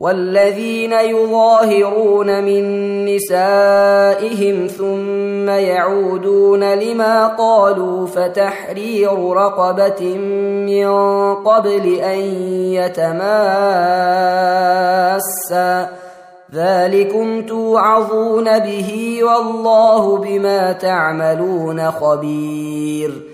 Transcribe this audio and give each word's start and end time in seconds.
والذين 0.00 0.92
يظاهرون 0.92 2.44
من 2.44 2.64
نسائهم 3.04 4.66
ثم 4.66 5.48
يعودون 5.48 6.74
لما 6.74 7.26
قالوا 7.26 8.06
فتحرير 8.06 9.32
رقبة 9.32 10.16
من 10.66 10.88
قبل 11.34 11.94
أن 11.94 12.18
يتماسا. 12.74 13.24
ذلكم 16.54 17.42
توعظون 17.42 18.58
به 18.58 19.18
والله 19.22 20.16
بما 20.16 20.72
تعملون 20.72 21.90
خبير. 21.90 23.33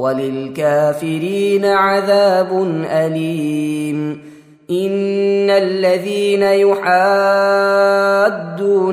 وللكافرين 0.00 1.64
عذاب 1.64 2.82
أليم. 2.90 4.30
إن 4.70 5.50
الذين 5.50 6.42
يحادون 6.42 6.88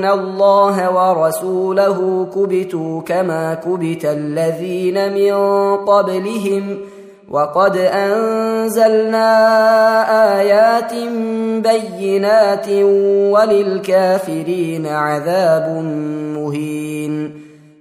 الله 0.06 0.92
ورسوله 0.92 2.28
كبتوا 2.36 3.02
كما 3.02 3.54
كبت 3.54 4.06
الذين 4.06 5.14
من 5.14 5.34
قبلهم 5.76 6.78
وقد 7.30 7.78
أنزلنا 7.78 9.30
آيات 10.40 10.94
بينات 11.64 12.70
وللكافرين 13.34 14.88
عذاب 14.88 15.84
مهين. 16.38 17.47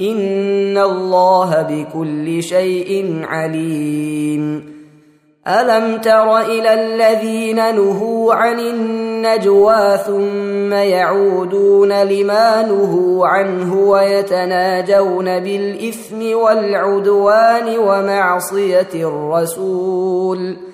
ان 0.00 0.78
الله 0.78 1.62
بكل 1.62 2.42
شيء 2.42 3.20
عليم. 3.24 4.74
الم 5.48 6.00
تر 6.00 6.40
إلى 6.40 6.74
الذين 6.74 7.56
نهوا 7.56 8.34
عن 8.34 8.60
النجوى 8.60 9.98
ثم 10.06 10.72
يعودون 10.72 12.02
لما 12.02 12.62
نهوا 12.62 13.26
عنه 13.26 13.74
ويتناجون 13.74 15.24
بالاثم 15.24 16.36
والعدوان 16.36 17.78
ومعصيه 17.78 18.88
الرسول. 18.94 20.73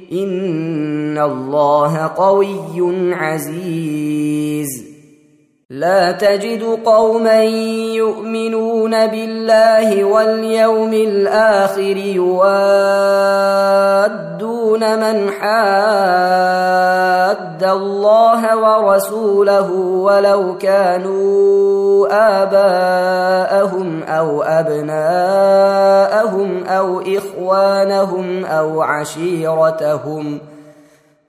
ان 0.11 1.17
الله 1.17 2.07
قوي 2.07 3.13
عزيز. 3.13 4.91
لا 5.69 6.11
تجد 6.11 6.63
قوما 6.85 7.43
يؤمنون 7.95 9.07
بالله 9.07 10.03
واليوم 10.03 10.93
الآخر 10.93 11.97
يوادون 11.97 12.59
من 14.99 15.31
حاد 15.31 17.20
الله 17.73 18.57
ورسوله 18.57 19.71
ولو 19.81 20.57
كانوا 20.57 22.07
آباءهم 22.43 24.03
أو 24.03 24.41
أبناءهم 24.41 25.83
أو 26.63 27.01
إخوانهم 27.01 28.45
أو 28.45 28.81
عشيرتهم 28.81 30.39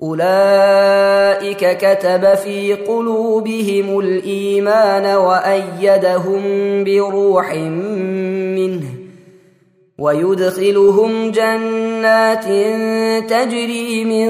أولئك 0.03 1.79
كتب 1.79 2.35
في 2.35 2.75
قلوبهم 2.75 3.99
الإيمان 3.99 5.17
وأيدهم 5.17 6.43
بروح 6.85 7.55
منه 7.55 8.83
ويدخلهم 9.99 11.31
جنات 11.31 12.45
تجري 13.31 14.05
من 14.05 14.29